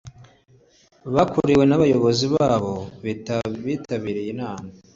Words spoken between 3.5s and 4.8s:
bitabiriye inama